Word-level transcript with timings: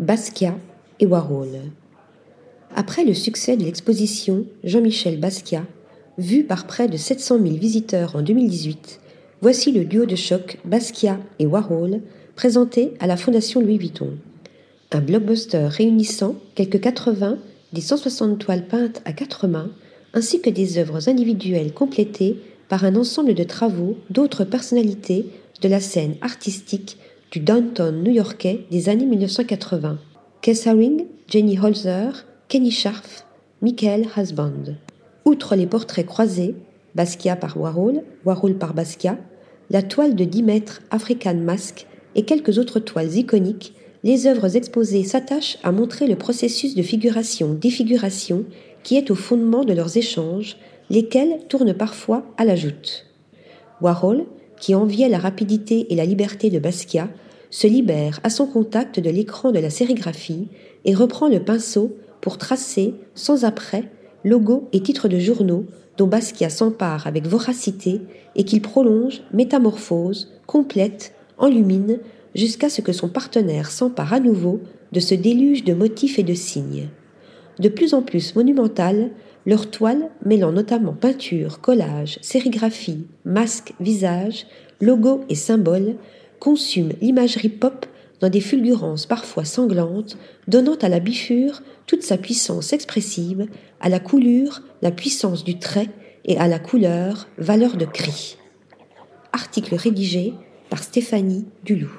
Basquiat 0.00 0.56
et 0.98 1.06
Warhol. 1.06 1.50
Après 2.74 3.04
le 3.04 3.14
succès 3.14 3.56
de 3.56 3.62
l'exposition 3.62 4.44
Jean-Michel 4.64 5.20
Basquiat, 5.20 5.64
vu 6.18 6.42
par 6.42 6.66
près 6.66 6.88
de 6.88 6.96
700 6.96 7.38
000 7.40 7.54
visiteurs 7.54 8.16
en 8.16 8.22
2018, 8.22 9.00
voici 9.40 9.70
le 9.70 9.84
duo 9.84 10.04
de 10.04 10.16
choc 10.16 10.58
Basquiat 10.64 11.20
et 11.38 11.46
Warhol 11.46 12.00
présenté 12.34 12.94
à 12.98 13.06
la 13.06 13.16
Fondation 13.16 13.60
Louis 13.60 13.78
Vuitton. 13.78 14.10
Un 14.90 15.00
blockbuster 15.00 15.68
réunissant 15.70 16.34
quelques 16.56 16.80
80 16.80 17.38
des 17.72 17.80
160 17.80 18.36
toiles 18.40 18.66
peintes 18.66 19.00
à 19.04 19.12
quatre 19.12 19.46
mains, 19.46 19.70
ainsi 20.12 20.40
que 20.40 20.50
des 20.50 20.78
œuvres 20.78 21.08
individuelles 21.08 21.72
complétées 21.72 22.40
par 22.68 22.84
un 22.84 22.96
ensemble 22.96 23.34
de 23.34 23.44
travaux 23.44 23.96
d'autres 24.10 24.44
personnalités 24.44 25.26
de 25.62 25.68
la 25.68 25.78
scène 25.78 26.16
artistique 26.20 26.98
du 27.34 27.40
downtown 27.40 28.00
new-yorkais 28.00 28.60
des 28.70 28.88
années 28.88 29.06
1980. 29.06 29.98
Keith 30.40 30.66
Haring, 30.68 31.06
Jenny 31.26 31.58
Holzer, 31.58 32.26
Kenny 32.46 32.70
Scharf, 32.70 33.26
Michael 33.60 34.06
Hasband. 34.14 34.76
Outre 35.24 35.56
les 35.56 35.66
portraits 35.66 36.06
croisés, 36.06 36.54
Basquiat 36.94 37.34
par 37.34 37.56
Warhol, 37.60 38.02
Warhol 38.24 38.54
par 38.54 38.72
Basquiat, 38.72 39.18
la 39.70 39.82
toile 39.82 40.14
de 40.14 40.24
10 40.24 40.44
mètres 40.44 40.82
African 40.92 41.34
Mask 41.34 41.88
et 42.14 42.22
quelques 42.22 42.58
autres 42.58 42.78
toiles 42.78 43.16
iconiques 43.16 43.74
les 44.04 44.28
œuvres 44.28 44.54
exposées 44.54 45.02
s'attachent 45.02 45.58
à 45.64 45.72
montrer 45.72 46.06
le 46.06 46.14
processus 46.14 46.76
de 46.76 46.82
figuration-défiguration 46.82 48.44
qui 48.84 48.96
est 48.96 49.10
au 49.10 49.16
fondement 49.16 49.64
de 49.64 49.72
leurs 49.72 49.96
échanges, 49.96 50.56
lesquels 50.88 51.40
tournent 51.48 51.74
parfois 51.74 52.22
à 52.36 52.44
la 52.44 52.54
joute. 52.54 53.06
Warhol, 53.80 54.24
qui 54.64 54.74
enviait 54.74 55.10
la 55.10 55.18
rapidité 55.18 55.92
et 55.92 55.94
la 55.94 56.06
liberté 56.06 56.48
de 56.48 56.58
Basquiat, 56.58 57.10
se 57.50 57.66
libère 57.66 58.18
à 58.22 58.30
son 58.30 58.46
contact 58.46 58.98
de 58.98 59.10
l'écran 59.10 59.52
de 59.52 59.58
la 59.58 59.68
sérigraphie 59.68 60.48
et 60.86 60.94
reprend 60.94 61.28
le 61.28 61.44
pinceau 61.44 61.94
pour 62.22 62.38
tracer, 62.38 62.94
sans 63.14 63.44
après, 63.44 63.90
logos 64.24 64.66
et 64.72 64.80
titres 64.80 65.06
de 65.06 65.18
journaux 65.18 65.66
dont 65.98 66.06
Basquiat 66.06 66.48
s'empare 66.48 67.06
avec 67.06 67.26
voracité 67.26 68.00
et 68.36 68.44
qu'il 68.44 68.62
prolonge, 68.62 69.20
métamorphose, 69.34 70.32
complète, 70.46 71.12
enlumine, 71.36 71.98
jusqu'à 72.34 72.70
ce 72.70 72.80
que 72.80 72.94
son 72.94 73.10
partenaire 73.10 73.70
s'empare 73.70 74.14
à 74.14 74.20
nouveau 74.20 74.60
de 74.92 75.00
ce 75.00 75.14
déluge 75.14 75.64
de 75.64 75.74
motifs 75.74 76.18
et 76.18 76.22
de 76.22 76.32
signes. 76.32 76.88
De 77.58 77.68
plus 77.68 77.92
en 77.92 78.00
plus 78.00 78.34
monumentales, 78.34 79.10
leurs 79.46 79.70
toiles, 79.70 80.10
mêlant 80.24 80.52
notamment 80.52 80.94
peinture, 80.94 81.60
collage, 81.60 82.18
sérigraphie, 82.22 83.06
masques, 83.24 83.74
visages, 83.80 84.46
logos 84.80 85.24
et 85.28 85.34
symboles, 85.34 85.96
consument 86.40 86.92
l'imagerie 87.00 87.48
pop 87.48 87.86
dans 88.20 88.30
des 88.30 88.40
fulgurances 88.40 89.06
parfois 89.06 89.44
sanglantes, 89.44 90.16
donnant 90.48 90.76
à 90.76 90.88
la 90.88 91.00
bifure 91.00 91.62
toute 91.86 92.02
sa 92.02 92.16
puissance 92.16 92.72
expressive, 92.72 93.46
à 93.80 93.88
la 93.88 94.00
coulure 94.00 94.62
la 94.82 94.90
puissance 94.90 95.44
du 95.44 95.58
trait 95.58 95.88
et 96.24 96.38
à 96.38 96.48
la 96.48 96.58
couleur 96.58 97.28
valeur 97.38 97.76
de 97.76 97.84
cri. 97.84 98.38
Article 99.32 99.74
rédigé 99.74 100.32
par 100.70 100.82
Stéphanie 100.82 101.44
Dulou. 101.64 101.90